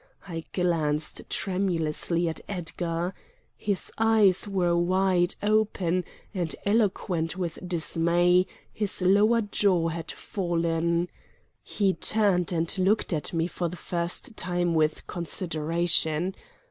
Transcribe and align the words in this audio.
I 0.27 0.45
glanced 0.51 1.29
tremulously 1.29 2.27
at 2.27 2.41
Edgar. 2.49 3.13
His 3.55 3.91
eyes 3.99 4.47
were 4.47 4.75
wide 4.75 5.35
open 5.43 6.05
and, 6.33 6.55
eloquent 6.65 7.37
with 7.37 7.59
dismay, 7.67 8.47
his 8.73 9.03
lower 9.03 9.41
jaw 9.41 9.89
had 9.89 10.11
fallen. 10.11 11.07
He 11.61 11.93
turned 11.93 12.51
and 12.51 12.75
looked 12.79 13.13
at 13.13 13.31
me 13.31 13.45
for 13.45 13.69
the 13.69 13.77
first 13.77 14.35
time 14.35 14.73
with 14.73 15.05
consideration. 15.05 16.33